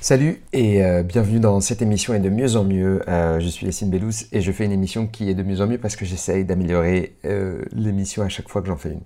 Salut 0.00 0.40
et 0.52 0.84
euh, 0.84 1.02
bienvenue 1.02 1.40
dans 1.40 1.60
cette 1.60 1.82
émission 1.82 2.14
et 2.14 2.20
de 2.20 2.30
mieux 2.30 2.54
en 2.54 2.62
mieux. 2.62 3.02
Euh, 3.08 3.40
je 3.40 3.48
suis 3.48 3.66
Yacine 3.66 3.90
Bellous 3.90 4.12
et 4.30 4.40
je 4.40 4.52
fais 4.52 4.64
une 4.64 4.70
émission 4.70 5.08
qui 5.08 5.28
est 5.28 5.34
de 5.34 5.42
mieux 5.42 5.60
en 5.60 5.66
mieux 5.66 5.78
parce 5.78 5.96
que 5.96 6.04
j'essaye 6.04 6.44
d'améliorer 6.44 7.16
euh, 7.24 7.64
l'émission 7.72 8.22
à 8.22 8.28
chaque 8.28 8.48
fois 8.48 8.62
que 8.62 8.68
j'en 8.68 8.76
fais 8.76 8.92
une. 8.92 9.00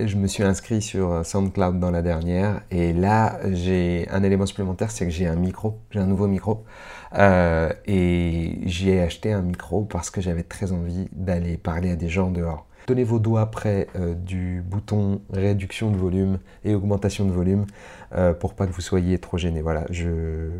je 0.00 0.16
me 0.16 0.26
suis 0.26 0.42
inscrit 0.42 0.80
sur 0.80 1.26
SoundCloud 1.26 1.78
dans 1.78 1.90
la 1.90 2.00
dernière 2.00 2.62
et 2.70 2.94
là 2.94 3.40
j'ai 3.52 4.08
un 4.10 4.22
élément 4.22 4.46
supplémentaire, 4.46 4.90
c'est 4.90 5.04
que 5.04 5.12
j'ai 5.12 5.26
un 5.26 5.36
micro, 5.36 5.78
j'ai 5.90 6.00
un 6.00 6.06
nouveau 6.06 6.28
micro 6.28 6.64
et 7.16 8.58
j'ai 8.64 9.00
acheté 9.00 9.32
un 9.32 9.42
micro 9.42 9.82
parce 9.82 10.10
que 10.10 10.20
j'avais 10.20 10.42
très 10.42 10.72
envie 10.72 11.08
d'aller 11.12 11.56
parler 11.56 11.90
à 11.90 11.96
des 11.96 12.08
gens 12.08 12.30
dehors. 12.30 12.66
Tenez 12.86 13.04
vos 13.04 13.20
doigts 13.20 13.46
près 13.46 13.86
du 14.16 14.60
bouton 14.60 15.20
réduction 15.32 15.90
de 15.90 15.96
volume 15.96 16.38
et 16.64 16.74
augmentation 16.74 17.24
de 17.24 17.30
volume 17.30 17.66
euh, 18.14 18.34
pour 18.34 18.52
pas 18.52 18.66
que 18.66 18.72
vous 18.72 18.82
soyez 18.82 19.18
trop 19.18 19.38
gêné. 19.38 19.62
Voilà, 19.62 19.86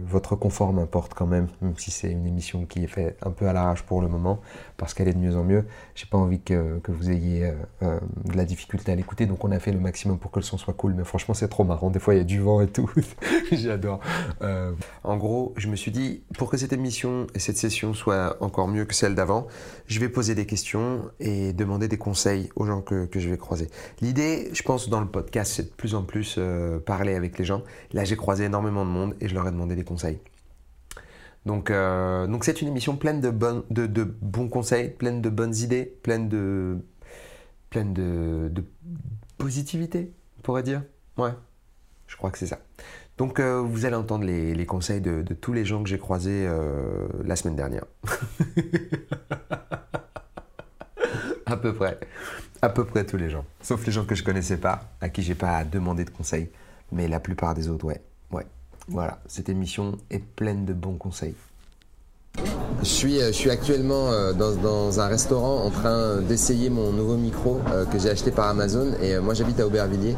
votre 0.07 0.37
confort 0.37 0.73
m'importe 0.73 1.13
quand 1.13 1.27
même, 1.27 1.49
même 1.61 1.77
si 1.77 1.91
c'est 1.91 2.11
une 2.11 2.27
émission 2.27 2.65
qui 2.65 2.83
est 2.83 2.87
faite 2.87 3.19
un 3.23 3.31
peu 3.31 3.47
à 3.47 3.53
l'arrache 3.53 3.83
pour 3.83 4.01
le 4.01 4.09
moment, 4.09 4.41
parce 4.79 4.95
qu'elle 4.95 5.09
est 5.09 5.13
de 5.13 5.19
mieux 5.19 5.37
en 5.37 5.45
mieux. 5.45 5.67
J'ai 5.95 6.07
pas 6.07 6.17
envie 6.17 6.41
que, 6.41 6.79
que 6.79 6.91
vous 6.93 7.11
ayez 7.11 7.45
euh, 7.45 7.53
euh, 7.83 8.01
de 8.25 8.37
la 8.37 8.47
difficulté 8.47 8.91
à 8.91 8.95
l'écouter, 8.95 9.27
donc 9.27 9.45
on 9.45 9.51
a 9.51 9.59
fait 9.59 9.73
le 9.73 9.81
maximum 9.81 10.19
pour 10.19 10.31
que 10.31 10.39
le 10.39 10.45
son 10.45 10.57
soit 10.57 10.73
cool, 10.73 10.95
mais 10.95 11.05
franchement 11.05 11.35
c'est 11.35 11.49
trop 11.49 11.65
marrant. 11.65 11.91
Des 11.91 11.99
fois 11.99 12.15
il 12.15 12.19
y 12.19 12.21
a 12.21 12.25
du 12.25 12.41
vent 12.41 12.63
et 12.63 12.69
tout, 12.69 12.91
j'adore. 13.53 14.01
en 15.05 15.17
gros, 15.19 15.53
je 15.59 15.69
me 15.69 15.77
suis 15.77 15.91
dit, 15.91 16.23
pour 16.43 16.51
que 16.51 16.57
cette 16.57 16.73
émission 16.73 17.29
et 17.37 17.39
cette 17.39 17.57
session 17.57 17.95
soient 17.95 18.37
encore 18.41 18.67
mieux 18.67 18.85
que 18.85 18.97
celle 18.97 19.15
d'avant, 19.15 19.47
je 19.87 20.01
vais 20.01 20.09
poser 20.09 20.35
des 20.35 20.45
questions 20.45 21.09
et 21.21 21.53
demander 21.53 21.87
des 21.87 21.99
conseils 21.99 22.49
aux 22.57 22.67
gens 22.67 22.81
que, 22.81 23.07
que 23.07 23.21
je 23.21 23.31
vais 23.31 23.39
croiser. 23.39 23.69
L'idée, 24.01 24.51
je 24.53 24.61
pense, 24.65 24.89
dans 24.89 25.01
le 25.01 25.07
podcast, 25.07 25.53
c'est 25.55 25.63
de 25.63 25.73
plus 25.73 25.95
en 25.95 26.03
plus 26.03 26.41
parler 26.85 27.15
avec 27.15 27.39
les 27.39 27.45
gens. 27.45 27.63
Là, 27.93 28.03
j'ai 28.03 28.17
croisé 28.17 28.43
énormément 28.43 28.85
de 28.85 28.91
monde 28.91 29.15
et 29.21 29.29
je 29.29 29.35
leur 29.35 29.47
ai 29.47 29.53
demandé 29.53 29.77
des 29.77 29.85
conseils. 29.85 30.19
Donc, 31.47 31.71
euh, 31.71 32.27
donc 32.27 32.43
c'est 32.43 32.61
une 32.61 32.67
émission 32.67 32.97
pleine 32.97 33.21
de, 33.21 33.31
de, 33.71 34.03
bons 34.03 34.49
conseils, 34.49 34.91
pleine 34.91 35.23
de 35.23 35.29
bonnes 35.29 35.55
idées, 35.55 35.85
pleine 36.03 36.29
de, 36.29 36.79
pleine 37.71 37.95
de, 37.95 38.49
de 38.51 38.65
positivité, 39.39 40.13
on 40.41 40.43
pourrait 40.43 40.65
dire. 40.65 40.83
Ouais, 41.17 41.35
je 42.09 42.17
crois 42.17 42.33
que 42.33 42.39
c'est 42.39 42.49
ça. 42.49 42.59
Donc, 43.19 43.41
euh, 43.41 43.61
vous 43.61 43.85
allez 43.85 43.97
entendre 43.97 44.25
les, 44.25 44.67
conseils 44.67 45.01
de, 45.01 45.23
tous 45.35 45.53
les 45.53 45.65
gens 45.65 45.83
que 45.83 45.89
j'ai 45.89 45.99
croisés 45.99 46.47
euh, 46.47 47.07
la 47.25 47.37
semaine 47.37 47.57
dernière. 47.57 47.85
à 51.47 51.57
peu 51.57 51.75
près. 51.75 51.99
À 52.63 52.69
peu 52.69 52.85
près 52.85 53.05
tous 53.05 53.17
les 53.17 53.31
gens. 53.31 53.45
Sauf 53.61 53.85
les 53.87 53.93
gens 53.93 54.05
que 54.05 54.15
je 54.15 54.25
connaissais 54.25 54.57
pas, 54.57 54.85
à 55.01 55.09
qui 55.09 55.23
j'ai 55.23 55.35
pas 55.35 55.65
demandé 55.65 56.05
de 56.05 56.11
conseils. 56.11 56.49
Mais 56.91 57.09
la 57.09 57.21
plupart 57.21 57.55
des 57.55 57.69
autres, 57.69 57.87
ouais. 57.87 58.01
Ouais. 58.31 58.47
Voilà, 58.89 59.21
cette 59.27 59.49
émission 59.49 59.99
est 60.11 60.25
pleine 60.25 60.65
de 60.65 60.73
bons 60.73 60.97
conseils. 60.97 61.37
Je 62.83 62.89
suis, 62.89 63.21
euh, 63.21 63.29
je 63.29 63.33
suis 63.33 63.51
actuellement 63.51 64.11
euh, 64.11 64.33
dans, 64.33 64.99
un 64.99 65.07
restaurant 65.07 65.65
en 65.65 65.71
train 65.71 66.17
d'essayer 66.17 66.69
mon 66.69 66.91
nouveau 66.91 67.17
micro 67.17 67.61
euh, 67.71 67.85
que 67.85 67.97
j'ai 68.01 68.11
acheté 68.11 68.33
par 68.33 68.49
Amazon. 68.49 68.89
Et 69.01 69.17
moi 69.19 69.35
j'habite 69.35 69.61
à 69.61 69.67
Aubervilliers. 69.67 70.17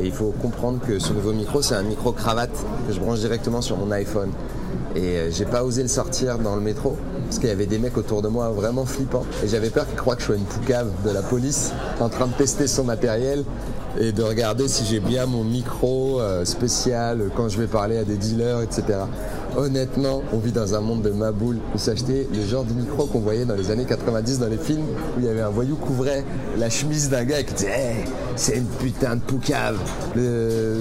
Et 0.00 0.06
il 0.06 0.12
faut 0.12 0.32
comprendre 0.40 0.80
que 0.80 0.98
ce 0.98 1.12
nouveau 1.12 1.34
micro 1.34 1.60
c'est 1.60 1.74
un 1.74 1.82
micro 1.82 2.12
cravate 2.12 2.56
que 2.88 2.94
je 2.94 3.00
branche 3.00 3.18
directement 3.18 3.60
sur 3.60 3.76
mon 3.76 3.90
iPhone. 3.90 4.30
Et 4.94 5.30
j'ai 5.30 5.44
pas 5.44 5.62
osé 5.62 5.82
le 5.82 5.88
sortir 5.88 6.38
dans 6.38 6.54
le 6.54 6.62
métro 6.62 6.96
parce 7.24 7.38
qu'il 7.38 7.50
y 7.50 7.52
avait 7.52 7.66
des 7.66 7.78
mecs 7.78 7.98
autour 7.98 8.22
de 8.22 8.28
moi 8.28 8.48
vraiment 8.48 8.86
flippants. 8.86 9.26
Et 9.44 9.48
j'avais 9.48 9.68
peur 9.68 9.86
qu'ils 9.86 9.98
croient 9.98 10.16
que 10.16 10.22
je 10.22 10.26
sois 10.26 10.36
une 10.36 10.44
poucave 10.44 10.90
de 11.04 11.10
la 11.10 11.20
police 11.20 11.72
en 12.00 12.08
train 12.08 12.28
de 12.28 12.32
tester 12.32 12.66
son 12.66 12.84
matériel 12.84 13.44
et 14.00 14.12
de 14.12 14.22
regarder 14.22 14.68
si 14.68 14.86
j'ai 14.86 15.00
bien 15.00 15.26
mon 15.26 15.44
micro 15.44 16.20
spécial 16.44 17.30
quand 17.36 17.50
je 17.50 17.58
vais 17.58 17.66
parler 17.66 17.98
à 17.98 18.04
des 18.04 18.16
dealers, 18.16 18.62
etc. 18.62 19.00
Honnêtement, 19.56 20.22
on 20.32 20.38
vit 20.38 20.52
dans 20.52 20.74
un 20.74 20.80
monde 20.80 21.00
de 21.02 21.10
maboule. 21.10 21.56
Vous 21.72 21.78
s'acheter 21.78 22.28
le 22.32 22.42
genre 22.44 22.64
de 22.64 22.74
micro 22.74 23.06
qu'on 23.06 23.20
voyait 23.20 23.46
dans 23.46 23.54
les 23.54 23.70
années 23.70 23.86
90 23.86 24.38
dans 24.38 24.48
les 24.48 24.58
films 24.58 24.84
où 25.16 25.20
il 25.20 25.24
y 25.24 25.28
avait 25.28 25.40
un 25.40 25.48
voyou 25.48 25.76
couvrait 25.76 26.24
la 26.58 26.68
chemise 26.68 27.08
d'un 27.08 27.24
gars 27.24 27.42
qui 27.42 27.54
disait 27.54 27.70
hey, 27.70 28.04
c'est 28.36 28.58
une 28.58 28.66
putain 28.66 29.16
de 29.16 29.20
poucave. 29.22 29.78
Le, 30.14 30.76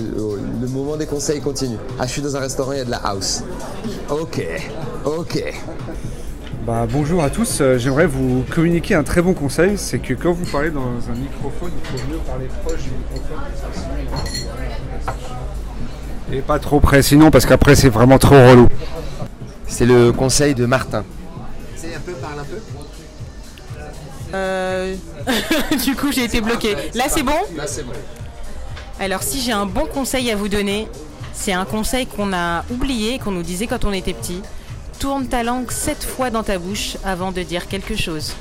le 0.62 0.68
moment 0.68 0.97
des 0.97 1.06
conseils 1.06 1.40
continue. 1.40 1.78
Ah, 1.97 2.06
je 2.06 2.12
suis 2.12 2.22
dans 2.22 2.35
un 2.35 2.41
restaurant, 2.41 2.74
il 2.74 2.80
y 2.80 2.81
a 2.81 2.85
de 2.85 2.91
la 2.91 2.97
house. 2.97 3.44
Ok, 4.09 4.46
ok. 5.06 5.53
Bah, 6.66 6.88
bonjour 6.91 7.24
à 7.24 7.30
tous, 7.30 7.59
euh, 7.62 7.78
j'aimerais 7.78 8.08
vous 8.08 8.44
communiquer 8.50 8.96
un 8.96 9.03
très 9.03 9.22
bon 9.22 9.35
conseil, 9.35 9.78
c'est 9.78 10.00
que 10.00 10.16
quand 10.16 10.34
vous 10.34 10.46
parlez 10.52 10.72
dans 10.72 10.81
un 10.81 11.16
microphone, 11.16 11.69
il 11.78 12.00
faut 12.00 12.08
mieux 12.12 12.18
parler 12.25 12.47
proche 12.64 12.81
du 12.81 12.90
microphone, 12.90 13.40
et 16.31 16.41
pas 16.41 16.59
trop 16.59 16.80
près 16.80 17.02
sinon 17.02 17.31
parce 17.31 17.46
qu'après 17.46 17.75
c'est 17.75 17.90
vraiment 17.90 18.18
trop 18.18 18.36
relou. 18.36 18.68
C'est 19.68 19.86
le 19.86 20.12
conseil 20.12 20.56
de 20.56 20.66
Martin. 20.66 21.03
C'est 21.75 21.96
un 21.96 22.00
peu, 22.00 22.13
parle 22.13 22.40
un 22.40 22.44
peu. 22.44 22.58
Euh... 24.34 24.96
du 25.84 25.96
coup 25.96 26.12
j'ai 26.12 26.24
été 26.24 26.41
bloqué. 26.41 26.75
Là 26.94 27.06
c'est 27.08 27.24
bon? 27.24 27.40
Là 27.56 27.68
c'est 27.68 27.84
bon. 27.84 27.94
Alors 29.00 29.24
si 29.24 29.41
j'ai 29.41 29.52
un 29.52 29.66
bon 29.66 29.85
conseil 29.85 30.31
à 30.31 30.35
vous 30.35 30.47
donner, 30.47 30.88
c'est 31.34 31.53
un 31.53 31.66
conseil 31.66 32.08
qu'on 32.08 32.34
a 32.34 32.64
oublié, 32.72 33.19
qu'on 33.19 33.31
nous 33.31 33.44
disait 33.44 33.68
quand 33.68 33.85
on 33.85 33.94
était 33.94 34.14
petit. 34.14 34.41
Tourne 35.00 35.28
ta 35.28 35.44
langue 35.44 35.72
sept 35.72 36.03
fois 36.03 36.30
dans 36.30 36.44
ta 36.44 36.58
bouche 36.58 36.97
avant 37.03 37.31
de 37.31 37.44
dire 37.44 37.68
quelque 37.68 37.96
chose. 37.96 38.34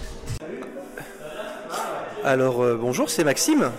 Alors 2.25 2.63
euh, 2.63 2.79
bonjour, 2.81 3.11
c'est 3.11 3.25
Maxime. 3.25 3.71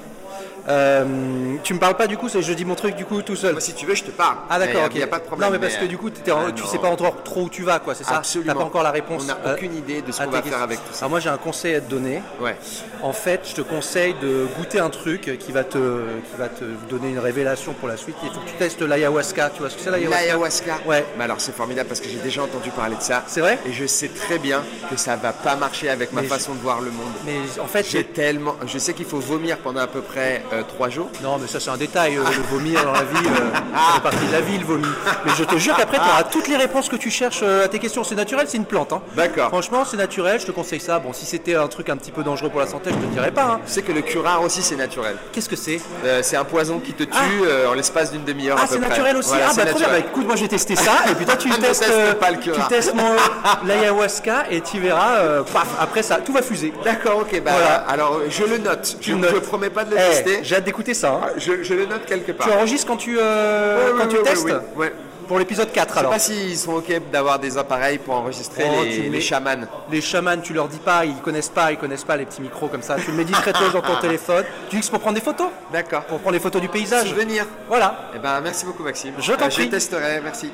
Euh, 0.68 1.56
tu 1.64 1.74
me 1.74 1.80
parles 1.80 1.96
pas 1.96 2.08
du 2.08 2.18
coup, 2.18 2.28
je 2.28 2.54
dis 2.54 2.66
mon 2.66 2.76
truc 2.76 2.96
du 2.96 3.06
coup 3.06 3.22
tout 3.22 3.36
seul. 3.36 3.60
si 3.62 3.74
tu 3.74 3.86
veux, 3.86 3.96
je 3.96 4.04
te 4.04 4.12
parle. 4.12 4.38
Ah 4.50 4.60
d'accord, 4.60 4.86
ok. 4.86 4.92
Il 4.94 4.98
n'y 4.98 5.04
a 5.04 5.08
pas 5.08 5.20
de 5.20 5.26
problème. 5.26 5.50
Non, 5.50 5.54
mais 5.54 5.60
parce 5.60 5.78
que 5.78 5.86
du 5.86 5.98
coup, 5.98 6.10
tu 6.10 6.66
sais 6.66 6.78
pas 6.80 6.90
encore 6.90 7.24
trop 7.24 7.44
où 7.44 7.50
tu 7.50 7.64
vas, 7.64 7.80
quoi, 7.80 7.96
c'est 7.96 8.04
ça? 8.04 8.18
Absolument. 8.18 8.54
T'as 8.54 8.60
pas 8.60 8.66
encore 8.66 8.84
la 8.84 8.92
réponse. 8.92 9.24
On 9.24 9.28
n'a 9.28 9.38
euh, 9.46 9.56
aucune 9.56 9.76
idée 9.76 10.02
de 10.02 10.12
ce 10.12 10.24
qu'on 10.24 10.30
va 10.30 10.42
faire 10.42 10.62
avec 10.62 10.80
tout 10.80 10.94
ça. 10.94 11.00
Alors 11.00 11.12
moi, 11.12 11.20
j'ai 11.20 11.30
un 11.30 11.38
conseil 11.38 11.76
à 11.76 11.82
te 11.82 11.90
donner. 11.90 12.22
Ouais. 12.40 12.56
En 13.02 13.14
fait, 13.14 13.42
je 13.48 13.56
te 13.56 13.62
conseille 13.62 14.16
de 14.22 14.48
goûter 14.58 14.80
un 14.80 14.90
truc 14.90 15.38
qui 15.40 15.52
va 15.52 15.64
te, 15.64 15.78
qui 15.78 16.38
va 16.38 16.50
te 16.50 16.64
donner 16.90 17.10
une 17.10 17.20
révélation 17.20 17.74
pour 17.74 17.88
la 17.88 17.98
suite. 17.98 18.16
Il 18.24 18.30
faut 18.30 18.40
que 18.40 18.50
tu 18.50 18.56
testes 18.56 18.82
l'ayahuasca. 18.82 19.52
Tu 19.52 19.60
vois 19.60 19.70
ce 19.70 19.76
que 19.76 19.82
c'est 19.82 19.92
l'ayahuasca? 19.92 20.22
L'ayahuasca. 20.22 20.78
Ouais. 20.86 21.06
Mais 21.18 21.26
alors, 21.26 21.42
c'est 21.42 21.56
formidable 21.56 21.88
parce 21.88 22.00
que 22.00 22.10
j'ai 22.10 22.18
déjà 22.18 22.44
entendu 22.44 22.70
parler 22.72 22.96
de 22.96 23.02
ça. 23.02 23.24
C'est 23.28 23.42
vrai? 23.42 23.60
Et 23.68 23.74
je 23.74 23.86
sais 23.86 24.10
très 24.10 24.40
bien 24.40 24.64
que 24.90 24.98
ça 24.98 25.16
va 25.16 25.32
pas 25.32 25.56
marcher 25.56 25.90
avec 25.90 26.12
ma 26.12 26.24
façon 26.24 26.54
de 26.54 26.60
voir 26.60 26.82
le 26.82 26.92
monde. 26.92 27.14
Mais 27.26 27.36
en 27.62 27.68
fait, 27.68 27.86
j'ai 27.88 28.04
tellement. 28.04 28.56
Je 28.66 28.78
sais 28.80 28.94
qu'il 28.94 29.06
faut 29.06 29.20
vomir 29.20 29.58
pendant 29.60 29.82
à 29.82 29.88
peu 29.88 30.02
près 30.02 30.44
euh, 30.54 30.55
trois 30.64 30.90
jours? 30.90 31.10
Non, 31.24 31.38
mais 31.40 31.48
ça 31.48 31.60
c'est 31.60 31.70
un 31.70 31.78
détail. 31.78 32.18
Euh, 32.18 32.24
le 32.24 32.44
vomir 32.44 32.84
dans 32.84 32.92
la 32.92 33.04
vie, 33.04 33.28
euh, 33.28 33.60
c'est 33.96 34.02
partie 34.02 34.26
de 34.26 34.32
la 34.32 34.42
vie, 34.42 34.58
le 34.58 34.66
vomi. 34.66 34.88
Mais 35.26 35.32
je 35.38 35.44
te 35.44 35.58
jure 35.58 35.76
qu'après, 35.76 35.98
tu 35.98 36.04
auras 36.04 36.24
toutes 36.24 36.48
les 36.48 36.58
réponses 36.58 36.90
que 36.90 36.96
tu 36.96 37.10
cherches 37.10 37.44
à 37.44 37.68
tes 37.68 37.80
questions. 37.80 38.04
C'est 38.04 38.16
naturel, 38.16 38.48
c'est 38.48 38.58
une 38.58 38.66
plante. 38.66 38.94
Hein. 38.94 39.02
D'accord. 39.16 39.50
Franchement, 39.50 39.84
c'est 39.86 39.98
naturel, 39.98 40.40
je 40.40 40.46
te 40.46 40.52
conseille 40.52 40.80
ça. 40.80 41.00
Bon, 41.00 41.14
si 41.14 41.26
c'était 41.26 41.56
un 41.56 41.68
truc 41.68 41.90
un 41.90 41.98
petit 41.98 42.12
peu 42.12 42.24
dangereux 42.24 42.50
pour 42.50 42.60
la 42.60 42.68
santé, 42.68 42.92
je 42.92 43.08
te 43.08 43.14
dirais 43.14 43.32
pas. 43.32 43.44
Hein. 43.44 43.60
Tu 43.66 43.72
sais 43.72 43.82
que 43.82 43.92
le 43.92 44.02
curare 44.02 44.42
aussi, 44.42 44.62
c'est 44.62 44.76
naturel. 44.76 45.16
Qu'est-ce 45.32 45.50
que 45.50 45.56
c'est? 45.56 45.80
C'est 46.22 46.38
un 46.38 46.46
poison 46.46 46.80
qui 46.80 46.94
te 46.94 47.04
tue 47.04 47.68
en 47.68 47.74
l'espace 47.74 48.12
d'une 48.12 48.24
demi-heure. 48.24 48.58
Ah, 48.62 48.66
c'est 48.70 48.80
naturel 48.80 49.18
aussi. 49.18 49.34
ah, 49.34 49.52
bah, 49.56 49.64
bah, 49.66 50.00
écoute, 50.00 50.26
moi 50.26 50.36
j'ai 50.36 50.48
testé 50.48 50.76
ça. 50.76 50.94
et 51.10 51.16
puis 51.16 51.26
toi, 51.26 51.36
tu 51.36 51.50
testes, 51.60 51.86
pas 52.20 52.32
le 52.32 52.40
tu 52.40 52.52
testes 52.70 52.94
l'ayahuasca 53.66 54.46
et 54.52 54.62
tu 54.62 54.80
verras. 54.80 55.44
paf, 55.44 55.68
après 55.80 56.04
ça, 56.04 56.18
tout 56.18 56.34
va 56.34 56.42
fuser. 56.42 56.74
D'accord, 56.84 57.20
ok. 57.20 57.42
Bah, 57.44 57.52
voilà. 57.54 57.76
Alors, 57.88 58.22
je 58.30 58.44
le 58.44 58.58
note. 58.58 58.98
Je 59.02 59.14
ne 59.14 59.28
promets 59.40 59.70
pas 59.70 59.86
de 59.86 59.92
le 59.92 59.98
eh, 59.98 60.10
tester. 60.10 60.44
J'ai 60.46 60.56
hâte 60.58 60.64
d'écouter 60.64 60.94
ça. 60.94 61.12
Hein. 61.24 61.30
Je, 61.38 61.64
je, 61.64 61.74
le 61.74 61.86
note 61.88 62.06
quelque 62.06 62.32
part. 62.32 62.48
Tu 62.48 62.54
enregistres 62.54 62.86
quand 62.88 62.98
tu, 62.98 63.18
euh, 63.20 63.92
quand 63.98 64.08
tu 64.08 64.22
testes 64.22 64.48
ouais, 64.76 64.94
Pour 65.28 65.40
l'épisode 65.40 65.72
4 65.72 65.98
alors. 65.98 66.14
Je 66.14 66.20
sais 66.20 66.34
pas 66.34 66.40
s'ils 66.40 66.58
sont 66.58 66.74
ok 66.74 67.02
d'avoir 67.12 67.40
des 67.40 67.58
appareils 67.58 67.98
pour 67.98 68.14
enregistrer 68.14 68.64
Oh, 68.68 68.84
les, 68.84 69.10
les 69.10 69.22
chamans. 69.22 69.66
Les 69.92 70.02
chamans, 70.02 70.38
tu 70.42 70.54
leur 70.54 70.68
dis 70.68 70.78
pas, 70.78 71.04
ils 71.04 71.16
connaissent 71.18 71.50
pas, 71.50 71.72
ils 71.72 71.78
connaissent 71.78 72.04
pas 72.04 72.16
les 72.16 72.26
petits 72.26 72.42
micros 72.44 72.68
comme 72.68 72.84
ça. 72.84 72.96
Tu 73.04 73.10
le 73.10 73.18
mets 73.18 73.24
discrètement 73.26 73.70
dans 73.74 73.82
ton 73.82 73.96
téléphone. 74.02 74.46
Tu 74.70 74.76
dis 74.76 74.80
que 74.82 74.86
c'est 74.86 74.92
pour 74.92 75.00
prendre 75.00 75.16
des 75.16 75.22
photos. 75.24 75.48
D'accord. 75.74 76.04
Pour 76.04 76.20
prendre 76.20 76.34
les 76.34 76.40
photos 76.40 76.62
du 76.62 76.70
paysage. 76.70 77.10
Souvenir. 77.10 77.46
Voilà. 77.68 78.12
Eh 78.16 78.20
ben, 78.20 78.40
merci 78.42 78.66
beaucoup, 78.66 78.84
Maxime. 78.84 79.14
Je 79.18 79.34
t'en 79.34 79.46
Euh, 79.46 79.50
prie. 79.50 79.64
Je 79.66 79.70
testerai, 79.70 80.22
merci. 80.24 80.52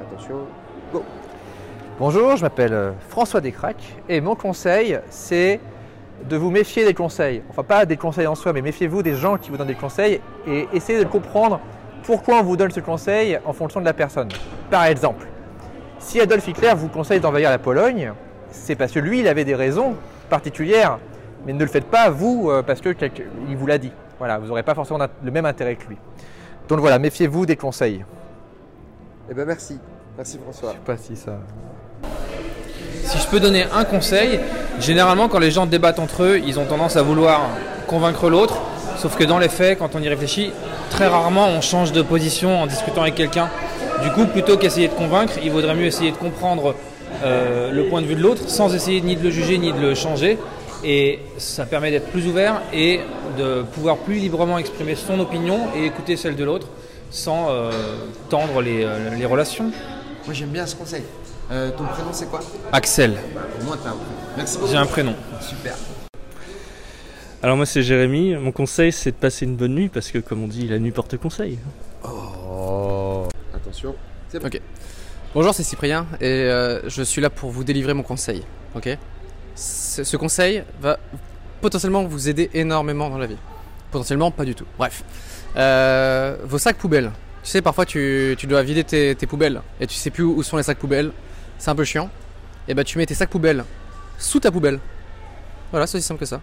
Attention, 0.00 0.46
go 0.92 1.02
Bonjour, 1.98 2.36
je 2.36 2.42
m'appelle 2.42 2.72
euh, 2.72 2.92
François 3.08 3.40
Descraques 3.40 3.82
et 4.08 4.20
mon 4.20 4.34
conseil, 4.34 4.98
c'est 5.10 5.60
de 6.28 6.36
vous 6.36 6.50
méfier 6.50 6.84
des 6.84 6.94
conseils. 6.94 7.42
Enfin, 7.50 7.62
pas 7.62 7.86
des 7.86 7.96
conseils 7.96 8.26
en 8.26 8.34
soi, 8.34 8.52
mais 8.52 8.62
méfiez-vous 8.62 9.02
des 9.02 9.14
gens 9.14 9.36
qui 9.36 9.50
vous 9.50 9.56
donnent 9.56 9.66
des 9.66 9.74
conseils 9.74 10.20
et 10.46 10.68
essayez 10.72 10.98
de 10.98 11.08
comprendre 11.08 11.60
pourquoi 12.04 12.40
on 12.40 12.42
vous 12.42 12.56
donne 12.56 12.70
ce 12.70 12.80
conseil 12.80 13.38
en 13.44 13.52
fonction 13.52 13.80
de 13.80 13.84
la 13.84 13.92
personne. 13.92 14.28
Par 14.70 14.84
exemple, 14.84 15.26
si 15.98 16.20
Adolf 16.20 16.46
Hitler 16.46 16.72
vous 16.76 16.88
conseille 16.88 17.20
d'envahir 17.20 17.50
la 17.50 17.58
Pologne, 17.58 18.12
c'est 18.50 18.74
parce 18.74 18.92
que 18.92 18.98
lui, 18.98 19.20
il 19.20 19.28
avait 19.28 19.44
des 19.44 19.54
raisons 19.54 19.94
particulières, 20.28 20.98
mais 21.46 21.52
ne 21.52 21.60
le 21.60 21.66
faites 21.70 21.86
pas 21.86 22.10
vous 22.10 22.50
euh, 22.50 22.62
parce 22.62 22.80
que 22.80 22.94
il 23.48 23.56
vous 23.56 23.66
l'a 23.66 23.78
dit. 23.78 23.92
Voilà, 24.18 24.38
vous 24.38 24.46
n'aurez 24.46 24.62
pas 24.62 24.74
forcément 24.74 25.00
le 25.22 25.30
même 25.30 25.46
intérêt 25.46 25.76
que 25.76 25.88
lui. 25.88 25.96
Donc 26.68 26.80
voilà, 26.80 26.98
méfiez-vous 26.98 27.46
des 27.46 27.56
conseils. 27.56 28.04
Eh 29.30 29.34
ben, 29.34 29.44
merci. 29.44 29.78
Merci, 30.16 30.38
François. 30.38 30.70
Je 30.70 30.74
sais 30.74 30.80
pas 30.84 30.96
si 30.96 31.16
ça. 31.16 31.38
Si 33.04 33.18
je 33.18 33.26
peux 33.28 33.40
donner 33.40 33.64
un 33.72 33.84
conseil, 33.84 34.40
généralement 34.80 35.28
quand 35.28 35.38
les 35.38 35.50
gens 35.50 35.66
débattent 35.66 35.98
entre 35.98 36.24
eux, 36.24 36.40
ils 36.44 36.58
ont 36.58 36.64
tendance 36.64 36.96
à 36.96 37.02
vouloir 37.02 37.42
convaincre 37.86 38.28
l'autre, 38.28 38.56
sauf 38.98 39.16
que 39.16 39.24
dans 39.24 39.38
les 39.38 39.48
faits, 39.48 39.78
quand 39.78 39.94
on 39.94 40.02
y 40.02 40.08
réfléchit, 40.08 40.52
très 40.90 41.06
rarement 41.06 41.48
on 41.48 41.60
change 41.60 41.92
de 41.92 42.02
position 42.02 42.62
en 42.62 42.66
discutant 42.66 43.02
avec 43.02 43.14
quelqu'un. 43.14 43.48
Du 44.02 44.10
coup, 44.10 44.26
plutôt 44.26 44.56
qu'essayer 44.56 44.88
de 44.88 44.94
convaincre, 44.94 45.34
il 45.42 45.50
vaudrait 45.50 45.74
mieux 45.74 45.86
essayer 45.86 46.10
de 46.10 46.16
comprendre 46.16 46.74
euh, 47.22 47.70
le 47.70 47.84
point 47.84 48.00
de 48.00 48.06
vue 48.06 48.16
de 48.16 48.22
l'autre 48.22 48.48
sans 48.48 48.74
essayer 48.74 49.00
ni 49.00 49.14
de 49.14 49.22
le 49.22 49.30
juger 49.30 49.58
ni 49.58 49.72
de 49.72 49.78
le 49.78 49.94
changer. 49.94 50.38
Et 50.84 51.20
ça 51.38 51.64
permet 51.64 51.92
d'être 51.92 52.08
plus 52.08 52.26
ouvert 52.26 52.60
et 52.72 53.00
de 53.38 53.62
pouvoir 53.62 53.98
plus 53.98 54.14
librement 54.14 54.58
exprimer 54.58 54.96
son 54.96 55.20
opinion 55.20 55.60
et 55.76 55.84
écouter 55.86 56.16
celle 56.16 56.34
de 56.34 56.42
l'autre 56.42 56.66
sans 57.10 57.50
euh, 57.50 57.70
tendre 58.28 58.62
euh, 58.66 59.16
les 59.16 59.26
relations. 59.26 59.70
Moi 60.26 60.34
j'aime 60.34 60.48
bien 60.48 60.66
ce 60.66 60.74
conseil. 60.74 61.02
Euh, 61.50 61.70
ton 61.76 61.84
prénom 61.84 62.10
c'est 62.12 62.30
quoi 62.30 62.40
Axel, 62.72 63.16
Au 63.60 63.64
moins 63.64 63.76
t'as 63.76 63.90
un 63.90 63.92
prénom. 63.92 64.04
Merci 64.36 64.56
beaucoup. 64.58 64.70
j'ai 64.70 64.76
un 64.78 64.86
prénom. 64.86 65.14
Super. 65.40 65.74
Alors 67.42 67.56
moi 67.56 67.66
c'est 67.66 67.82
Jérémy, 67.82 68.36
mon 68.36 68.52
conseil 68.52 68.92
c'est 68.92 69.10
de 69.10 69.16
passer 69.16 69.44
une 69.44 69.56
bonne 69.56 69.74
nuit 69.74 69.88
parce 69.88 70.10
que 70.10 70.18
comme 70.18 70.42
on 70.44 70.48
dit 70.48 70.68
la 70.68 70.78
nuit 70.78 70.92
porte 70.92 71.16
conseil. 71.16 71.58
Oh. 72.04 73.26
Attention. 73.54 73.94
C'est 74.28 74.38
bon. 74.38 74.46
Ok. 74.46 74.60
Bonjour, 75.34 75.54
c'est 75.54 75.62
Cyprien 75.62 76.06
et 76.20 76.26
euh, 76.26 76.88
je 76.88 77.02
suis 77.02 77.20
là 77.20 77.30
pour 77.30 77.50
vous 77.50 77.64
délivrer 77.64 77.94
mon 77.94 78.02
conseil. 78.02 78.42
Ok? 78.74 78.96
Ce, 79.54 80.04
ce 80.04 80.16
conseil 80.16 80.62
va 80.80 80.98
potentiellement 81.60 82.04
vous 82.04 82.28
aider 82.28 82.50
énormément 82.54 83.10
dans 83.10 83.18
la 83.18 83.26
vie. 83.26 83.36
Potentiellement, 83.90 84.30
pas 84.30 84.44
du 84.44 84.54
tout. 84.54 84.64
Bref. 84.78 85.04
Euh, 85.56 86.36
vos 86.44 86.58
sacs 86.58 86.76
poubelles. 86.78 87.10
Tu 87.42 87.50
sais, 87.50 87.60
parfois 87.62 87.84
tu, 87.84 88.34
tu 88.38 88.46
dois 88.46 88.62
vider 88.62 88.84
tes, 88.84 89.14
tes 89.16 89.26
poubelles 89.26 89.60
et 89.80 89.86
tu 89.86 89.94
sais 89.96 90.10
plus 90.10 90.22
où 90.22 90.42
sont 90.42 90.56
les 90.56 90.62
sacs 90.62 90.78
poubelles. 90.78 91.10
C'est 91.62 91.70
un 91.70 91.76
peu 91.76 91.84
chiant. 91.84 92.10
Et 92.66 92.74
bah 92.74 92.82
tu 92.82 92.98
mets 92.98 93.06
tes 93.06 93.14
sacs 93.14 93.30
poubelles 93.30 93.62
sous 94.18 94.40
ta 94.40 94.50
poubelle. 94.50 94.80
Voilà, 95.70 95.86
c'est 95.86 95.96
aussi 95.98 96.06
simple 96.08 96.18
que 96.18 96.26
ça. 96.26 96.40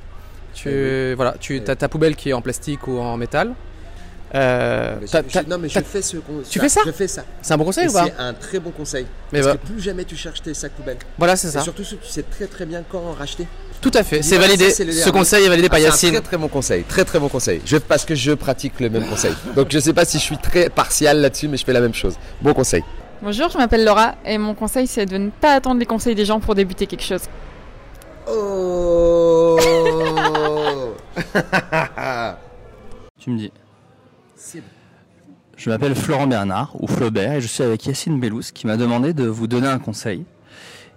Tu, 0.54 1.14
voilà, 1.16 1.36
tu 1.42 1.62
as 1.68 1.76
ta 1.76 1.90
poubelle 1.90 2.16
qui 2.16 2.30
est 2.30 2.34
en 2.34 2.42
plastique 2.42 2.88
ou 2.88 2.98
en 3.00 3.18
métal. 3.18 3.54
Euh, 4.34 4.96
Mais 5.02 5.08
je- 5.08 5.50
non 5.50 5.58
mais 5.58 5.68
je 5.68 5.80
fais 5.82 6.02
ce 6.02 6.16
Tu 6.50 6.60
fais 6.60 6.70
ça? 6.70 6.82
Je 6.86 6.92
fais 6.92 7.08
ça. 7.10 7.26
C'est 7.42 7.54
un 7.54 7.58
bon 7.58 7.66
conseil 7.66 7.86
Et 7.86 7.90
ou 7.90 7.94
pas? 7.94 8.06
c'est 8.06 8.14
un 8.18 8.34
très 8.34 8.60
bon 8.60 8.72
conseil. 8.72 9.08
Mais 9.34 9.42
Parce 9.42 9.56
bah, 9.56 9.60
que 9.62 9.68
plus 9.74 9.82
jamais 9.82 10.06
tu 10.06 10.16
cherches 10.16 10.42
tes 10.42 10.54
sacs 10.54 10.72
poubelles. 10.72 10.98
voilà, 11.18 11.36
c'est 11.36 11.50
Et 11.50 11.52
ça. 11.52 11.62
surtout, 11.62 11.84
tu 11.84 11.98
sais 12.08 12.24
très 12.24 12.46
très 12.48 12.66
bien 12.66 12.82
quand 12.90 13.00
en 13.00 13.12
racheter. 13.14 13.46
Tout 13.82 13.92
à 13.94 14.04
fait. 14.04 14.22
C'est 14.22 14.38
validé. 14.38 14.70
ça, 14.70 14.84
Ce 14.86 15.10
conseil 15.10 15.44
est 15.46 15.50
validé 15.50 15.68
par 15.68 15.80
Ah, 15.80 15.82
un 15.82 15.86
Yacine. 15.86 16.12
très 16.14 16.22
très 16.22 16.38
bon 16.38 16.48
conseil, 16.48 16.84
très 16.84 17.04
très 17.04 17.20
bon 17.20 17.28
conseil. 17.28 17.60
Je, 17.66 17.76
parce 17.78 18.06
que 18.06 18.16
je 18.16 18.32
pratique 18.32 18.80
le 18.80 18.90
même 18.90 19.06
conseil. 19.06 19.34
Donc 19.56 19.68
je 19.70 19.80
sais 19.80 19.94
pas 19.94 20.06
si 20.06 20.18
je 20.18 20.24
suis 20.24 20.38
très 20.38 20.70
partial 20.70 21.20
là-dessus, 21.20 21.50
mais 21.50 21.58
je 21.58 21.66
fais 21.66 21.74
la 21.74 21.82
même 21.82 21.94
chose. 21.94 22.16
Bon 22.42 22.54
conseil. 22.54 22.84
Bonjour, 23.22 23.50
je 23.50 23.58
m'appelle 23.58 23.84
Laura 23.84 24.16
et 24.26 24.38
mon 24.38 24.54
conseil 24.54 24.88
c'est 24.88 25.06
de 25.06 25.18
ne 25.18 25.30
pas 25.30 25.52
attendre 25.52 25.78
les 25.78 25.86
conseils 25.86 26.16
des 26.16 26.24
gens 26.24 26.40
pour 26.40 26.56
débuter 26.56 26.88
quelque 26.88 27.04
chose. 27.04 27.24
Oh 28.30 29.60
Tu 33.20 33.30
me 33.30 33.38
dis. 33.38 33.52
Je 35.58 35.70
m'appelle 35.70 35.96
Florent 35.96 36.28
Bernard 36.28 36.72
ou 36.80 36.88
Flaubert 36.88 37.34
et 37.34 37.42
je 37.42 37.48
suis 37.48 37.62
avec 37.62 37.86
Yacine 37.86 38.22
Bellous 38.22 38.54
qui 38.54 38.66
m'a 38.68 38.78
demandé 38.78 39.12
de 39.12 39.26
vous 39.26 39.48
donner 39.48 39.68
un 39.68 39.80
conseil. 39.80 40.24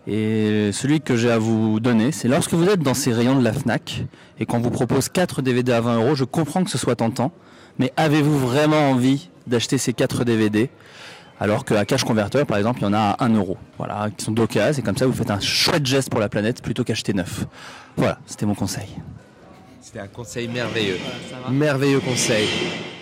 Et 0.07 0.71
celui 0.73 1.01
que 1.01 1.17
j'ai 1.17 1.33
à 1.33 1.39
vous 1.39 1.81
donner, 1.81 2.13
c'est 2.13 2.29
lorsque 2.29 2.55
vous 2.55 2.69
êtes 2.69 2.81
dans 2.81 2.95
ces 2.95 3.13
rayons 3.13 3.35
de 3.37 3.43
la 3.43 3.53
FNAC 3.53 4.05
et 4.39 4.47
qu'on 4.47 4.61
vous 4.61 4.71
propose 4.71 5.09
4 5.09 5.43
DVD 5.43 5.73
à 5.73 5.81
20 5.81 5.97
euros, 5.97 6.15
je 6.15 6.23
comprends 6.23 6.63
que 6.63 6.71
ce 6.71 6.79
soit 6.79 6.95
tentant, 6.95 7.33
mais 7.81 7.93
avez-vous 7.97 8.39
vraiment 8.39 8.91
envie 8.91 9.29
d'acheter 9.49 9.77
ces 9.77 9.93
4 9.93 10.25
DVD 10.25 10.71
alors 11.41 11.65
qu'à 11.65 11.85
Cash 11.85 12.05
Converter, 12.05 12.45
par 12.45 12.59
exemple, 12.59 12.81
il 12.81 12.85
y 12.85 12.87
en 12.87 12.93
a 12.93 13.17
à 13.19 13.25
1 13.25 13.35
euro. 13.35 13.57
Voilà, 13.79 14.09
qui 14.17 14.25
sont 14.25 14.33
d'occasion 14.33 14.81
et 14.81 14.85
comme 14.85 14.97
ça 14.97 15.07
vous 15.07 15.13
faites 15.13 15.31
un 15.31 15.41
chouette 15.41 15.85
geste 15.87 16.11
pour 16.11 16.21
la 16.21 16.29
planète 16.29 16.63
plutôt 16.63 16.85
qu'acheter 16.85 17.13
neuf. 17.15 17.45
Voilà, 17.97 18.19
c'était 18.27 18.47
mon 18.47 18.55
conseil. 18.55 18.89
C'était 19.81 19.99
un 20.01 20.07
conseil 20.07 20.49
merveilleux. 20.49 20.99
Merveilleux 21.51 22.01
conseil. 22.01 22.47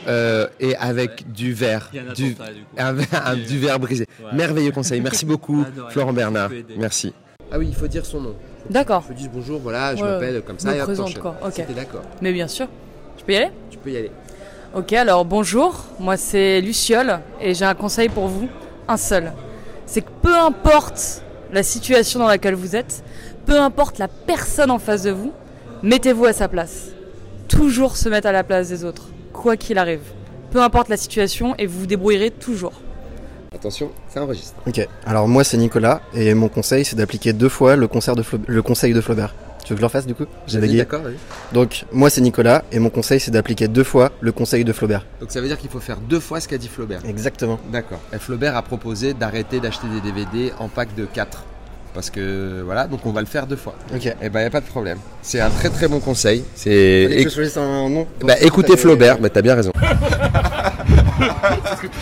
Euh, 0.08 0.48
et 0.58 0.74
avec 0.76 1.30
du 1.30 1.52
verre. 1.52 1.90
Du, 2.16 2.34
un, 2.78 2.92
verre- 2.94 3.26
un- 3.26 3.36
du 3.36 3.58
verre 3.58 3.78
brisé. 3.78 4.06
Merveilleux 4.32 4.72
conseil. 4.72 5.00
Merci 5.02 5.26
beaucoup, 5.26 5.64
Florent 5.90 6.14
Bernard. 6.14 6.50
Merci. 6.78 7.12
Ah 7.52 7.58
oui, 7.58 7.66
il 7.68 7.74
faut 7.74 7.86
dire 7.86 8.06
son 8.06 8.20
nom. 8.22 8.34
D'accord, 8.70 9.04
Je 9.08 9.14
dis 9.14 9.28
bonjour, 9.32 9.60
voilà, 9.60 9.94
je 9.96 10.02
Ouais, 10.02 10.08
m'appelle 10.10 10.42
comme 10.46 10.54
me 10.56 10.60
ça 10.60 10.74
et 10.74 10.80
hop, 10.80 10.86
présente, 10.86 11.18
quoi, 11.18 11.36
d'accord. 11.74 12.02
mais 12.22 12.32
bien 12.32 12.46
sûr. 12.48 12.66
Je 13.18 13.24
peux 13.24 13.32
y 13.32 13.36
aller? 13.36 13.50
Tu 13.70 13.78
peux 13.78 13.90
y 13.90 13.96
aller. 13.96 14.10
Ok, 14.74 14.92
alors 14.92 15.24
bonjour, 15.24 15.84
moi 15.98 16.16
c'est 16.16 16.60
Luciole 16.60 17.20
et 17.40 17.54
j'ai 17.54 17.64
un 17.64 17.74
conseil 17.74 18.08
pour 18.08 18.28
vous, 18.28 18.48
un 18.86 18.96
seul. 18.96 19.32
C'est 19.86 20.02
que 20.02 20.10
peu 20.22 20.36
importe 20.36 21.22
la 21.52 21.64
situation 21.64 22.20
dans 22.20 22.28
laquelle 22.28 22.54
vous 22.54 22.76
êtes, 22.76 23.02
peu 23.46 23.58
importe 23.58 23.98
la 23.98 24.06
personne 24.06 24.70
en 24.70 24.78
face 24.78 25.02
de 25.02 25.10
vous, 25.10 25.32
mettez-vous 25.82 26.24
à 26.26 26.32
sa 26.32 26.46
place. 26.46 26.90
Toujours 27.48 27.96
se 27.96 28.08
mettre 28.08 28.28
à 28.28 28.32
la 28.32 28.44
place 28.44 28.68
des 28.68 28.84
autres, 28.84 29.08
quoi 29.32 29.56
qu'il 29.56 29.76
arrive. 29.76 30.02
Peu 30.52 30.62
importe 30.62 30.88
la 30.88 30.96
situation 30.96 31.56
et 31.58 31.66
vous 31.66 31.80
vous 31.80 31.86
débrouillerez 31.86 32.30
toujours. 32.30 32.72
Attention, 33.52 33.90
ça 34.08 34.22
enregistre. 34.22 34.54
Ok, 34.68 34.86
alors 35.04 35.26
moi 35.26 35.42
c'est 35.42 35.56
Nicolas 35.56 36.00
et 36.14 36.32
mon 36.34 36.48
conseil 36.48 36.84
c'est 36.84 36.94
d'appliquer 36.94 37.32
deux 37.32 37.48
fois 37.48 37.74
le, 37.74 37.88
concert 37.88 38.14
de 38.14 38.22
Flau- 38.22 38.38
le 38.46 38.62
conseil 38.62 38.92
de 38.94 39.00
Flaubert. 39.00 39.34
Tu 39.64 39.70
veux 39.70 39.74
que 39.74 39.76
je 39.76 39.80
le 39.80 39.86
refasse 39.86 40.06
du 40.06 40.14
coup 40.14 40.24
J'ai 40.46 40.58
bégayé. 40.58 40.78
D'accord, 40.80 41.02
oui. 41.06 41.12
Donc 41.52 41.84
moi 41.92 42.10
c'est 42.10 42.20
Nicolas 42.20 42.64
et 42.72 42.78
mon 42.78 42.90
conseil 42.90 43.20
c'est 43.20 43.30
d'appliquer 43.30 43.68
deux 43.68 43.84
fois 43.84 44.10
le 44.20 44.32
conseil 44.32 44.64
de 44.64 44.72
Flaubert. 44.72 45.04
Donc 45.20 45.30
ça 45.30 45.40
veut 45.40 45.48
dire 45.48 45.58
qu'il 45.58 45.70
faut 45.70 45.80
faire 45.80 45.98
deux 45.98 46.20
fois 46.20 46.40
ce 46.40 46.48
qu'a 46.48 46.58
dit 46.58 46.68
Flaubert. 46.68 47.00
Exactement. 47.06 47.58
D'accord. 47.72 48.00
Et 48.12 48.18
Flaubert 48.18 48.56
a 48.56 48.62
proposé 48.62 49.14
d'arrêter 49.14 49.60
d'acheter 49.60 49.86
des 49.88 50.00
DVD 50.00 50.52
en 50.58 50.68
pack 50.68 50.94
de 50.94 51.04
4. 51.06 51.44
Parce 51.92 52.08
que 52.08 52.62
voilà, 52.64 52.86
donc 52.86 53.04
on 53.04 53.10
va 53.10 53.20
le 53.20 53.26
faire 53.26 53.48
deux 53.48 53.56
fois. 53.56 53.74
Ok. 53.92 54.06
Et 54.22 54.28
ben 54.28 54.42
y 54.42 54.44
a 54.44 54.50
pas 54.50 54.60
de 54.60 54.66
problème. 54.66 54.98
C'est 55.22 55.40
un 55.40 55.50
très 55.50 55.70
très 55.70 55.88
bon 55.88 55.98
conseil. 55.98 56.44
C'est 56.54 56.70
que 56.70 57.14
Éc- 57.14 57.24
je 57.24 57.28
choisisse 57.34 57.56
un 57.56 57.88
nom. 57.88 58.06
bah, 58.22 58.34
écoutez 58.40 58.76
Flaubert, 58.76 59.18
bah, 59.18 59.28
t'as 59.28 59.42
bien 59.42 59.56
raison. 59.56 59.72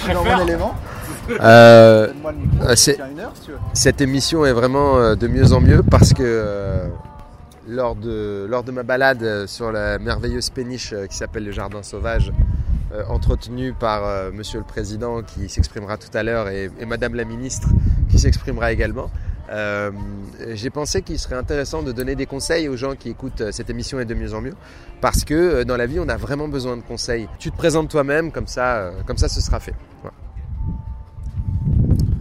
un 0.09 0.43
élément 0.47 0.75
Euh, 1.43 2.09
euh, 2.63 2.75
c'est- 2.75 2.99
cette 3.75 4.01
émission 4.01 4.47
est 4.47 4.53
vraiment 4.53 4.97
euh, 4.99 5.15
de 5.15 5.27
mieux 5.29 5.53
en 5.53 5.61
mieux 5.61 5.83
parce 5.83 6.15
que 6.15 6.23
euh, 6.23 6.87
lors, 7.69 7.95
de, 7.95 8.71
ma 8.73 8.83
balade 8.83 9.23
euh, 9.23 9.47
sur 9.47 9.71
la 9.71 9.99
merveilleuse 9.99 10.51
péniche 10.51 10.93
euh, 10.93 11.07
qui 11.07 11.17
s'appelle 11.17 11.45
le 11.45 11.53
Jardin 11.53 11.83
Sauvage, 11.83 12.33
euh, 12.93 13.05
entretenue 13.09 13.75
par 13.75 14.33
Monsieur 14.33 14.59
le 14.59 14.65
Président 14.65 15.23
qui 15.23 15.49
s'exprimera 15.49 15.99
tout 15.99 16.09
à 16.15 16.23
l'heure 16.23 16.49
et, 16.49 16.71
Madame 16.87 17.15
la 17.15 17.25
Ministre 17.25 17.69
qui 18.09 18.19
s'exprimera 18.19 18.73
également, 18.73 19.11
j'ai 20.53 20.71
pensé 20.71 21.03
qu'il 21.03 21.19
serait 21.19 21.37
intéressant 21.37 21.83
de 21.83 21.93
donner 21.93 22.15
des 22.15 22.27
conseils 22.27 22.69
aux 22.69 22.77
gens 22.77 22.95
qui 22.95 23.11
écoutent 23.11 23.51
cette 23.51 23.71
émission 23.71 23.99
et 24.01 24.05
de 24.05 24.15
mieux 24.15 24.35
en 24.35 24.41
mieux 24.41 24.55
parce 25.01 25.25
que 25.25 25.63
dans 25.65 25.77
la 25.77 25.87
vie 25.87 26.01
on 26.01 26.09
a 26.09 26.17
vraiment 26.17 26.49
besoin 26.49 26.77
de 26.77 26.83
conseils. 26.83 27.29
Tu 27.39 27.51
te 27.51 27.57
présentes 27.57 27.91
toi-même 27.91 28.33
comme 28.33 28.47
ça, 28.47 28.91
comme 29.07 29.19
ça 29.19 29.29
ce 29.29 29.41
sera 29.41 29.61
fait. 29.61 29.75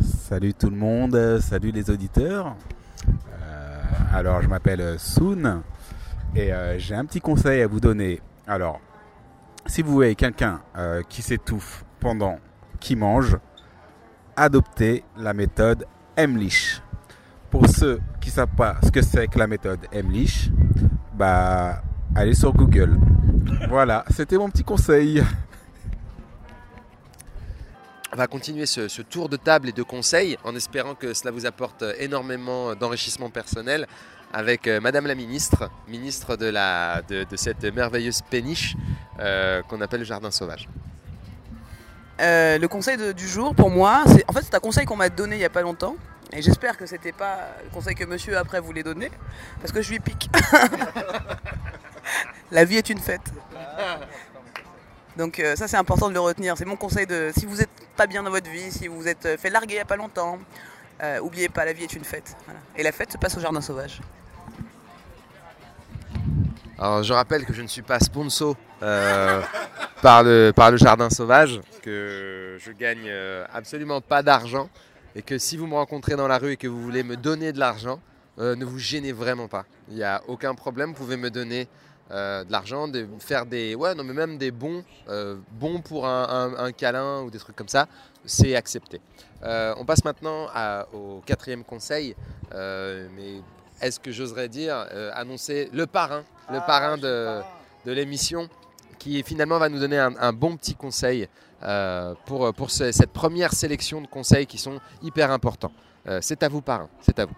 Salut 0.01 0.53
tout 0.53 0.69
le 0.69 0.75
monde, 0.75 1.39
salut 1.39 1.71
les 1.71 1.89
auditeurs. 1.89 2.55
Alors 4.13 4.41
je 4.41 4.47
m'appelle 4.47 4.81
euh, 4.81 4.97
Soon 4.97 5.63
et 6.35 6.53
euh, 6.53 6.77
j'ai 6.77 6.95
un 6.95 7.05
petit 7.05 7.21
conseil 7.21 7.61
à 7.61 7.67
vous 7.67 7.79
donner. 7.79 8.21
Alors, 8.47 8.79
si 9.65 9.81
vous 9.81 9.93
voyez 9.93 10.15
quelqu'un 10.15 10.61
euh, 10.77 11.01
qui 11.07 11.21
s'étouffe 11.21 11.83
pendant 11.99 12.39
qu'il 12.79 12.97
mange, 12.97 13.37
adoptez 14.35 15.03
la 15.17 15.33
méthode 15.33 15.85
Emlich. 16.15 16.81
Pour 17.49 17.67
ceux 17.67 17.99
qui 18.19 18.29
ne 18.29 18.33
savent 18.33 18.55
pas 18.55 18.77
ce 18.83 18.91
que 18.91 19.01
c'est 19.01 19.27
que 19.27 19.39
la 19.39 19.47
méthode 19.47 19.79
Emlich, 19.91 20.51
bah 21.13 21.81
allez 22.15 22.33
sur 22.33 22.53
Google. 22.53 22.97
Voilà, 23.69 24.03
c'était 24.09 24.37
mon 24.37 24.49
petit 24.49 24.63
conseil. 24.63 25.23
On 28.17 28.19
va 28.19 28.25
continuer 28.25 28.65
ce, 28.65 29.01
tour 29.03 29.29
de 29.29 29.37
table 29.37 29.69
et 29.69 29.71
de 29.71 29.83
conseils 29.83 30.39
en 30.43 30.55
espérant 30.55 30.95
que 30.95 31.13
cela 31.13 31.29
vous 31.29 31.45
apporte 31.45 31.83
énormément 31.99 32.73
d'enrichissement 32.73 33.29
personnel 33.29 33.85
avec 34.33 34.65
euh, 34.65 34.81
Madame 34.81 35.05
la 35.05 35.13
Ministre, 35.13 35.69
ministre 35.87 36.35
de, 36.35 36.47
la, 36.47 37.03
de, 37.07 37.27
cette 37.35 37.63
merveilleuse 37.63 38.23
péniche 38.27 38.75
euh, 39.19 39.61
qu'on 39.61 39.81
appelle 39.81 39.99
le 39.99 40.05
Jardin 40.07 40.31
Sauvage. 40.31 40.67
Euh, 42.19 42.57
le 42.57 42.67
conseil 42.67 42.97
du 43.13 43.27
jour 43.27 43.53
pour 43.53 43.69
moi, 43.69 44.03
c'est 44.07 44.27
en 44.27 44.33
fait 44.33 44.41
c'est 44.41 44.55
un 44.55 44.59
conseil 44.59 44.87
qu'on 44.87 44.95
m'a 44.95 45.09
donné 45.09 45.35
il 45.35 45.41
y 45.43 45.45
a 45.45 45.51
pas 45.51 45.61
longtemps 45.61 45.95
et 46.33 46.41
j'espère 46.41 46.75
que 46.75 46.87
c'était 46.87 47.11
pas 47.11 47.37
le 47.63 47.69
conseil 47.69 47.93
que 47.93 48.05
monsieur 48.05 48.35
après 48.35 48.59
voulait 48.59 48.81
donner 48.81 49.11
parce 49.61 49.71
que 49.71 49.83
je 49.83 49.91
lui 49.91 49.99
pique. 49.99 50.27
La 52.51 52.65
vie 52.65 52.77
est 52.77 52.89
une 52.89 52.99
fête. 52.99 53.31
Donc 55.17 55.39
euh, 55.39 55.55
ça 55.55 55.67
c'est 55.67 55.77
important 55.77 56.09
de 56.09 56.13
le 56.13 56.19
retenir. 56.19 56.55
C'est 56.57 56.65
mon 56.65 56.75
conseil 56.75 57.07
de 57.07 57.31
si 57.35 57.45
vous 57.45 57.61
êtes 57.61 57.69
pas 57.95 58.05
bien 58.05 58.21
dans 58.21 58.29
votre 58.29 58.49
vie, 58.49 58.71
si 58.71 58.87
vous 58.87 58.97
vous 58.97 59.07
êtes 59.07 59.25
euh, 59.25 59.37
fait 59.37 59.49
larguer 59.49 59.73
il 59.73 59.77
y 59.77 59.81
a 59.81 59.85
pas 59.85 59.95
longtemps, 59.95 60.37
euh, 61.01 61.19
oubliez 61.19 61.49
pas 61.49 61.65
la 61.65 61.73
vie 61.73 61.83
est 61.83 61.93
une 61.93 62.03
fête. 62.03 62.37
Et 62.75 62.83
la 62.83 62.91
fête 62.91 63.11
se 63.11 63.17
passe 63.17 63.35
au 63.35 63.39
jardin 63.39 63.59
sauvage. 63.59 63.99
Alors 66.77 67.01
je 67.01 67.11
rappelle 67.11 67.45
que 67.45 67.53
je 67.53 67.63
ne 67.63 67.67
suis 67.67 67.81
pas 67.81 67.99
sponsor 67.99 68.55
euh, 68.83 69.41
par, 70.03 70.21
le, 70.21 70.53
par 70.55 70.69
le 70.69 70.77
Jardin 70.77 71.09
Sauvage, 71.09 71.59
que 71.81 72.57
je 72.59 72.71
gagne 72.71 73.11
absolument 73.51 73.99
pas 73.99 74.21
d'argent 74.21 74.69
et 75.15 75.23
que 75.23 75.39
si 75.39 75.57
vous 75.57 75.65
me 75.65 75.73
rencontrez 75.73 76.15
dans 76.15 76.27
la 76.27 76.37
rue 76.37 76.51
et 76.51 76.57
que 76.57 76.67
vous 76.67 76.79
voulez 76.79 77.01
me 77.01 77.17
donner 77.17 77.51
de 77.51 77.57
l'argent, 77.57 77.99
ne 78.37 78.63
vous 78.63 78.77
gênez 78.77 79.11
vraiment 79.11 79.47
pas. 79.47 79.65
Il 79.89 79.95
n'y 79.95 80.03
a 80.03 80.21
aucun 80.27 80.53
problème, 80.53 80.89
vous 80.89 80.95
pouvez 80.97 81.17
me 81.17 81.31
donner 81.31 81.67
euh, 82.11 82.43
de 82.43 82.51
l'argent, 82.51 82.87
de 82.87 83.07
faire 83.19 83.45
des, 83.45 83.75
ouais, 83.75 83.93
non 83.95 84.03
mais 84.03 84.13
même 84.13 84.37
des 84.37 84.51
bons, 84.51 84.83
euh, 85.09 85.35
bons 85.51 85.81
pour 85.81 86.07
un, 86.07 86.23
un- 86.57 86.65
un 86.65 86.71
câlin 86.71 87.21
ou 87.21 87.29
des 87.29 87.39
trucs 87.39 87.55
comme 87.55 87.67
ça, 87.67 87.87
c'est 88.25 88.55
accepté. 88.55 89.01
Euh, 89.43 89.73
on 89.77 89.85
passe 89.85 90.03
maintenant 90.03 90.47
à- 90.53 90.85
au 90.93 91.21
quatrième 91.25 91.63
conseil, 91.63 92.15
euh, 92.53 93.07
mais 93.15 93.41
est-ce 93.81 93.99
que 93.99 94.11
j'oserais 94.11 94.49
dire 94.49 94.87
euh, 94.91 95.11
annoncer 95.13 95.69
le 95.73 95.85
parrain, 95.85 96.23
le 96.51 96.59
parrain 96.65 96.97
de, 96.97 97.41
de 97.85 97.91
l'émission, 97.91 98.49
qui 98.99 99.21
finalement 99.23 99.59
va 99.59 99.69
nous 99.69 99.79
donner 99.79 99.99
un, 99.99 100.13
un 100.19 100.33
bon 100.33 100.57
petit 100.57 100.75
conseil 100.75 101.27
euh, 101.63 102.13
pour, 102.25 102.53
pour 102.53 102.71
ce- 102.71 102.91
cette 102.91 103.11
première 103.11 103.53
sélection 103.53 104.01
de 104.01 104.07
conseils 104.07 104.45
qui 104.47 104.57
sont 104.57 104.79
hyper 105.03 105.31
importants. 105.31 105.71
Euh, 106.07 106.19
c'est 106.21 106.41
à 106.43 106.49
vous 106.49 106.61
parrain, 106.61 106.89
c'est 107.01 107.19
à 107.19 107.25
vous. 107.25 107.35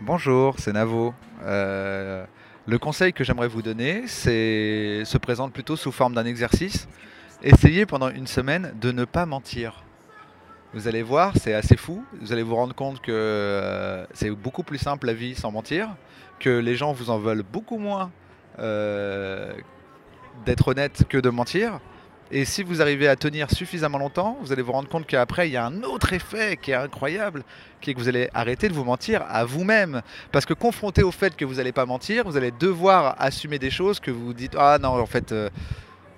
Bonjour, 0.00 0.54
c'est 0.58 0.72
Navo. 0.72 1.12
Euh, 1.42 2.24
le 2.68 2.78
conseil 2.78 3.14
que 3.14 3.24
j'aimerais 3.24 3.48
vous 3.48 3.62
donner, 3.62 4.02
c'est 4.06 5.02
se 5.06 5.16
présente 5.16 5.54
plutôt 5.54 5.74
sous 5.74 5.90
forme 5.90 6.14
d'un 6.14 6.26
exercice. 6.26 6.86
Essayez 7.42 7.86
pendant 7.86 8.10
une 8.10 8.26
semaine 8.26 8.74
de 8.78 8.92
ne 8.92 9.06
pas 9.06 9.24
mentir. 9.24 9.84
Vous 10.74 10.86
allez 10.86 11.02
voir, 11.02 11.32
c'est 11.40 11.54
assez 11.54 11.78
fou. 11.78 12.04
Vous 12.20 12.30
allez 12.30 12.42
vous 12.42 12.54
rendre 12.54 12.74
compte 12.74 13.00
que 13.00 13.10
euh, 13.10 14.04
c'est 14.12 14.28
beaucoup 14.30 14.64
plus 14.64 14.76
simple 14.76 15.06
la 15.06 15.14
vie 15.14 15.34
sans 15.34 15.50
mentir, 15.50 15.96
que 16.40 16.50
les 16.50 16.76
gens 16.76 16.92
vous 16.92 17.08
en 17.08 17.18
veulent 17.18 17.42
beaucoup 17.42 17.78
moins 17.78 18.10
euh, 18.58 19.54
d'être 20.44 20.68
honnête 20.68 21.04
que 21.08 21.16
de 21.16 21.30
mentir. 21.30 21.80
Et 22.30 22.44
si 22.44 22.62
vous 22.62 22.82
arrivez 22.82 23.08
à 23.08 23.16
tenir 23.16 23.50
suffisamment 23.50 23.96
longtemps, 23.96 24.36
vous 24.42 24.52
allez 24.52 24.60
vous 24.60 24.72
rendre 24.72 24.88
compte 24.88 25.06
qu'après, 25.06 25.48
il 25.48 25.52
y 25.52 25.56
a 25.56 25.64
un 25.64 25.82
autre 25.82 26.12
effet 26.12 26.58
qui 26.60 26.72
est 26.72 26.74
incroyable, 26.74 27.42
qui 27.80 27.90
est 27.90 27.94
que 27.94 27.98
vous 27.98 28.08
allez 28.08 28.28
arrêter 28.34 28.68
de 28.68 28.74
vous 28.74 28.84
mentir 28.84 29.24
à 29.26 29.46
vous-même. 29.46 30.02
Parce 30.30 30.44
que 30.44 30.52
confronté 30.52 31.02
au 31.02 31.10
fait 31.10 31.34
que 31.36 31.46
vous 31.46 31.54
n'allez 31.54 31.72
pas 31.72 31.86
mentir, 31.86 32.24
vous 32.24 32.36
allez 32.36 32.50
devoir 32.50 33.16
assumer 33.18 33.58
des 33.58 33.70
choses 33.70 33.98
que 33.98 34.10
vous 34.10 34.34
dites 34.34 34.54
Ah 34.58 34.78
non, 34.78 35.00
en 35.00 35.06
fait, 35.06 35.32
euh, 35.32 35.48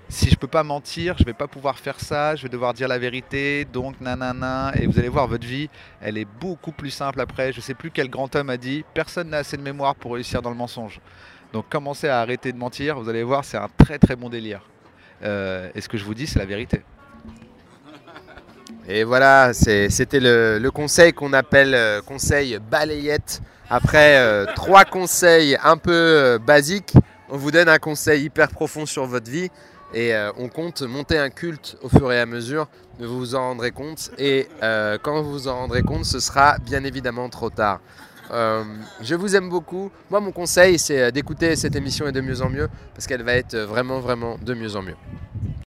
si 0.08 0.28
je 0.28 0.34
peux 0.34 0.48
pas 0.48 0.64
mentir, 0.64 1.14
je 1.16 1.22
vais 1.22 1.32
pas 1.32 1.46
pouvoir 1.46 1.78
faire 1.78 2.00
ça, 2.00 2.34
je 2.34 2.42
vais 2.42 2.48
devoir 2.48 2.74
dire 2.74 2.88
la 2.88 2.98
vérité, 2.98 3.64
donc 3.64 4.00
nanana. 4.00 4.72
Et 4.80 4.88
vous 4.88 4.98
allez 4.98 5.08
voir, 5.08 5.28
votre 5.28 5.46
vie, 5.46 5.70
elle 6.00 6.18
est 6.18 6.26
beaucoup 6.40 6.72
plus 6.72 6.90
simple 6.90 7.20
après. 7.20 7.52
Je 7.52 7.60
sais 7.60 7.74
plus 7.74 7.92
quel 7.92 8.10
grand 8.10 8.34
homme 8.34 8.50
a 8.50 8.56
dit 8.56 8.84
Personne 8.94 9.28
n'a 9.28 9.38
assez 9.38 9.56
de 9.56 9.62
mémoire 9.62 9.94
pour 9.94 10.14
réussir 10.14 10.42
dans 10.42 10.50
le 10.50 10.56
mensonge. 10.56 11.00
Donc 11.52 11.68
commencez 11.68 12.08
à 12.08 12.20
arrêter 12.20 12.52
de 12.52 12.58
mentir, 12.58 12.98
vous 12.98 13.08
allez 13.08 13.22
voir, 13.22 13.44
c'est 13.44 13.58
un 13.58 13.68
très 13.78 14.00
très 14.00 14.16
bon 14.16 14.28
délire. 14.28 14.62
Euh, 15.22 15.68
et 15.74 15.80
ce 15.80 15.88
que 15.88 15.98
je 15.98 16.04
vous 16.04 16.14
dis, 16.14 16.26
c'est 16.26 16.38
la 16.38 16.46
vérité. 16.46 16.82
Et 18.88 19.04
voilà, 19.04 19.52
c'était 19.52 20.20
le, 20.20 20.68
conseil 20.70 21.12
qu'on 21.12 21.32
appelle 21.32 21.74
euh, 21.74 22.00
conseil 22.02 22.58
balayette. 22.70 23.40
Après 23.68 24.18
euh, 24.18 24.46
trois 24.56 24.84
conseils 24.84 25.56
un 25.62 25.76
peu 25.76 26.38
basiques, 26.44 26.94
on 27.28 27.36
vous 27.36 27.52
donne 27.52 27.68
un 27.68 27.78
conseil 27.78 28.24
hyper 28.24 28.48
profond 28.48 28.86
sur 28.86 29.06
votre 29.06 29.30
vie. 29.30 29.50
Et 29.92 30.12
on 30.38 30.48
compte 30.48 30.82
monter 30.82 31.18
un 31.18 31.30
culte 31.30 31.76
au 31.82 31.88
fur 31.88 32.12
et 32.12 32.20
à 32.20 32.24
mesure, 32.24 32.68
vous 33.00 33.18
vous 33.18 33.34
en 33.34 33.40
rendrez 33.40 33.72
compte. 33.72 34.12
Et 34.18 34.46
quand 34.60 35.20
vous 35.20 35.32
vous 35.32 35.48
en 35.48 35.56
rendrez 35.56 35.82
compte, 35.82 36.04
ce 36.04 36.20
sera 36.20 36.58
bien 36.58 36.84
évidemment 36.84 37.28
trop 37.28 37.50
tard. 37.50 37.80
Euh, 38.30 38.64
je 39.00 39.14
vous 39.14 39.34
aime 39.34 39.48
beaucoup. 39.48 39.90
Moi, 40.10 40.20
mon 40.20 40.32
conseil, 40.32 40.78
c'est 40.78 41.02
euh, 41.02 41.10
d'écouter 41.10 41.56
cette 41.56 41.74
émission 41.74 42.06
et 42.06 42.12
de 42.12 42.20
mieux 42.20 42.42
en 42.42 42.48
mieux, 42.48 42.68
parce 42.94 43.06
qu'elle 43.06 43.22
va 43.22 43.34
être 43.34 43.56
vraiment, 43.56 44.00
vraiment 44.00 44.36
de 44.40 44.54
mieux 44.54 44.76
en 44.76 44.82
mieux. 44.82 44.96